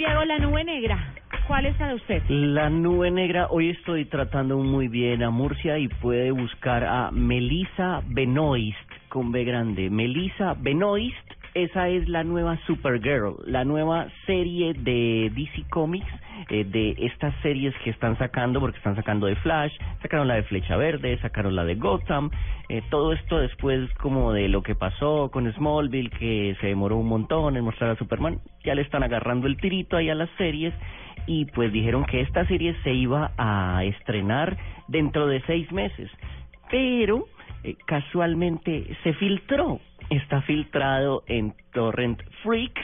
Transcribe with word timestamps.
Diego, 0.00 0.24
la 0.24 0.38
nube 0.38 0.64
negra, 0.64 1.12
¿cuál 1.46 1.66
es 1.66 1.76
para 1.76 1.94
usted? 1.94 2.22
La 2.30 2.70
nube 2.70 3.10
negra, 3.10 3.48
hoy 3.50 3.68
estoy 3.68 4.06
tratando 4.06 4.56
muy 4.56 4.88
bien 4.88 5.22
a 5.22 5.28
Murcia 5.28 5.76
y 5.76 5.88
puede 5.88 6.30
buscar 6.30 6.84
a 6.84 7.10
Melissa 7.10 8.00
Benoist 8.06 8.78
con 9.10 9.30
B 9.30 9.44
grande. 9.44 9.90
Melissa 9.90 10.54
Benoist, 10.58 11.14
esa 11.54 11.88
es 11.88 12.08
la 12.08 12.24
nueva 12.24 12.58
Supergirl, 12.66 13.36
la 13.46 13.64
nueva 13.64 14.08
serie 14.26 14.72
de 14.74 15.30
DC 15.34 15.64
Comics, 15.70 16.06
eh, 16.48 16.64
de 16.64 16.94
estas 16.98 17.34
series 17.42 17.74
que 17.84 17.90
están 17.90 18.16
sacando, 18.18 18.60
porque 18.60 18.78
están 18.78 18.96
sacando 18.96 19.26
de 19.26 19.36
Flash, 19.36 19.72
sacaron 20.00 20.28
la 20.28 20.34
de 20.34 20.42
Flecha 20.44 20.76
Verde, 20.76 21.18
sacaron 21.20 21.56
la 21.56 21.64
de 21.64 21.74
Gotham, 21.74 22.30
eh, 22.68 22.82
todo 22.90 23.12
esto 23.12 23.38
después 23.38 23.92
como 23.94 24.32
de 24.32 24.48
lo 24.48 24.62
que 24.62 24.74
pasó 24.74 25.30
con 25.32 25.52
Smallville, 25.52 26.10
que 26.10 26.56
se 26.60 26.68
demoró 26.68 26.96
un 26.96 27.08
montón 27.08 27.56
en 27.56 27.64
mostrar 27.64 27.90
a 27.90 27.96
Superman, 27.96 28.38
ya 28.64 28.74
le 28.74 28.82
están 28.82 29.02
agarrando 29.02 29.46
el 29.46 29.56
tirito 29.56 29.96
ahí 29.96 30.08
a 30.08 30.14
las 30.14 30.30
series 30.38 30.72
y 31.26 31.46
pues 31.46 31.72
dijeron 31.72 32.04
que 32.04 32.20
esta 32.20 32.46
serie 32.46 32.74
se 32.82 32.92
iba 32.92 33.32
a 33.36 33.84
estrenar 33.84 34.56
dentro 34.88 35.26
de 35.26 35.42
seis 35.42 35.70
meses, 35.72 36.10
pero 36.70 37.26
eh, 37.62 37.76
casualmente 37.86 38.96
se 39.02 39.12
filtró, 39.14 39.80
está 40.10 40.42
filtrado 40.42 41.22
en 41.26 41.54
Torrent 41.72 42.20
Freaks 42.42 42.82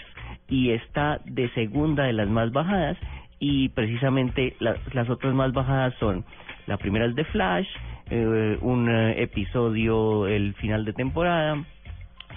y 0.48 0.70
está 0.70 1.20
de 1.24 1.48
segunda 1.50 2.04
de 2.04 2.12
las 2.12 2.28
más 2.28 2.52
bajadas 2.52 2.96
y 3.38 3.68
precisamente 3.70 4.54
la- 4.60 4.76
las 4.92 5.08
otras 5.10 5.34
más 5.34 5.52
bajadas 5.52 5.94
son 6.00 6.24
la 6.66 6.76
primera 6.78 7.04
es 7.06 7.14
de 7.14 7.24
Flash, 7.24 7.68
eh, 8.10 8.58
un 8.60 8.88
eh, 8.88 9.22
episodio 9.22 10.26
el 10.26 10.54
final 10.54 10.84
de 10.84 10.92
temporada, 10.92 11.64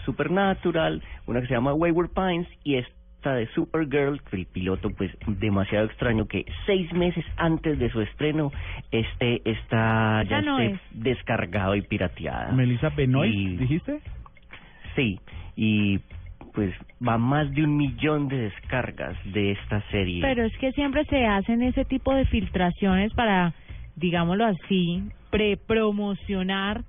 Supernatural, 0.05 1.01
una 1.27 1.41
que 1.41 1.47
se 1.47 1.53
llama 1.53 1.73
Wayward 1.73 2.09
Pines 2.13 2.47
y 2.63 2.75
esta 2.75 3.33
de 3.35 3.47
Supergirl, 3.53 4.21
el 4.31 4.45
piloto 4.45 4.89
pues 4.91 5.11
demasiado 5.27 5.85
extraño 5.85 6.25
que 6.27 6.45
seis 6.65 6.91
meses 6.93 7.25
antes 7.37 7.77
de 7.77 7.89
su 7.91 8.01
estreno 8.01 8.51
este 8.91 9.41
está 9.49 10.23
ya 10.23 10.41
no 10.41 10.57
esté 10.59 10.75
es. 10.75 11.03
descargado 11.03 11.75
y 11.75 11.81
pirateada. 11.81 12.51
Melissa 12.53 12.89
Benoist, 12.89 13.35
Y- 13.35 13.57
dijiste? 13.57 13.99
Sí, 14.95 15.19
y 15.55 15.99
pues 16.53 16.73
va 17.05 17.17
más 17.17 17.51
de 17.53 17.63
un 17.63 17.77
millón 17.77 18.27
de 18.27 18.37
descargas 18.37 19.15
de 19.33 19.51
esta 19.51 19.81
serie. 19.91 20.21
Pero 20.21 20.43
es 20.43 20.57
que 20.57 20.71
siempre 20.73 21.05
se 21.05 21.25
hacen 21.25 21.61
ese 21.61 21.85
tipo 21.85 22.13
de 22.13 22.25
filtraciones 22.25 23.13
para, 23.13 23.53
digámoslo 23.95 24.45
así, 24.45 25.03
pre-promocionar 25.29 26.83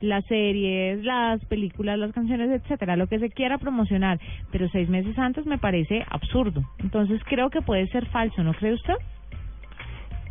las 0.00 0.24
series, 0.26 1.04
las 1.04 1.44
películas, 1.44 1.98
las 1.98 2.12
canciones, 2.12 2.50
etcétera, 2.50 2.96
lo 2.96 3.06
que 3.06 3.18
se 3.18 3.30
quiera 3.30 3.58
promocionar. 3.58 4.18
Pero 4.50 4.68
seis 4.70 4.88
meses 4.88 5.18
antes 5.18 5.46
me 5.46 5.58
parece 5.58 6.04
absurdo. 6.08 6.62
Entonces 6.78 7.20
creo 7.24 7.50
que 7.50 7.62
puede 7.62 7.86
ser 7.88 8.06
falso, 8.06 8.42
¿no 8.42 8.52
cree 8.54 8.74
usted? 8.74 8.94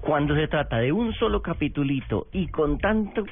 Cuando 0.02 0.36
se 0.36 0.48
trata 0.48 0.78
de 0.78 0.92
un 0.92 1.14
solo 1.14 1.42
capitulito 1.42 2.27
y 2.33 2.48
con 2.48 2.80
tanto 2.80 3.23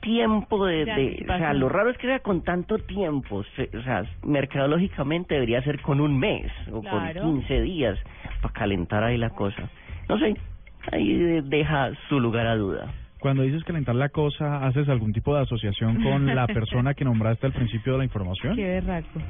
tiempo 0.00 0.64
de, 0.66 0.84
De 0.84 1.24
o 1.28 1.36
sea, 1.38 1.52
lo 1.52 1.68
raro 1.68 1.90
es 1.90 1.98
que 1.98 2.06
sea 2.06 2.20
con 2.20 2.42
tanto 2.42 2.78
tiempo, 2.78 3.42
se- 3.56 3.70
o 3.76 3.82
sea, 3.82 4.02
mercadológicamente 4.22 5.34
debería 5.34 5.62
ser 5.62 5.80
con 5.80 6.00
un 6.00 6.18
mes 6.18 6.50
o 6.72 6.80
Claro. 6.80 7.20
con 7.22 7.40
15 7.40 7.60
días 7.62 7.98
para 8.42 8.52
calentar 8.54 9.04
ahí 9.04 9.16
la 9.18 9.30
cosa. 9.30 9.68
No 10.08 10.18
sé, 10.18 10.34
ahí 10.92 11.12
de- 11.14 11.42
deja 11.42 11.90
su 12.08 12.18
lugar 12.20 12.46
a 12.46 12.56
duda. 12.56 12.92
Cuando 13.20 13.42
dices 13.42 13.62
calentar 13.64 13.94
la 13.94 14.08
cosa, 14.08 14.66
¿haces 14.66 14.88
algún 14.88 15.12
tipo 15.12 15.34
de 15.34 15.42
asociación 15.42 16.02
con 16.02 16.26
la 16.34 16.46
persona 16.46 16.94
que 16.94 17.04
nombraste 17.04 17.46
al 17.46 17.52
principio 17.52 17.92
de 17.92 17.98
la 17.98 18.04
información? 18.04 18.56
Qué 18.56 18.64
berraco. 18.64 19.20